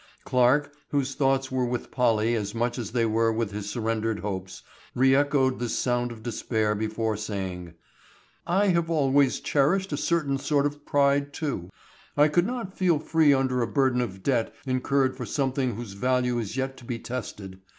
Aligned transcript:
Clarke, 0.25 0.73
whose 0.89 1.13
thoughts 1.13 1.51
were 1.51 1.63
with 1.63 1.91
Polly 1.91 2.33
as 2.33 2.55
much 2.55 2.79
as 2.79 2.89
they 2.91 3.05
were 3.05 3.31
with 3.31 3.51
his 3.51 3.69
surrendered 3.69 4.21
hopes, 4.21 4.63
re 4.95 5.13
echoed 5.13 5.59
this 5.59 5.77
sound 5.77 6.11
of 6.11 6.23
despair 6.23 6.73
before 6.73 7.15
saying: 7.15 7.75
"I 8.47 8.69
have 8.69 8.89
always 8.89 9.39
cherished 9.39 9.93
a 9.93 9.97
certain 9.97 10.39
sort 10.39 10.65
of 10.65 10.87
pride, 10.87 11.33
too. 11.33 11.69
I 12.17 12.29
could 12.29 12.47
not 12.47 12.73
feel 12.75 12.97
free 12.97 13.31
under 13.31 13.61
a 13.61 13.67
burden 13.67 14.01
of 14.01 14.23
debt 14.23 14.55
incurred 14.65 15.15
for 15.15 15.27
something 15.27 15.75
whose 15.75 15.93
value 15.93 16.39
is 16.39 16.57
yet 16.57 16.77
to 16.77 16.83
be 16.83 16.97
tested. 16.97 17.61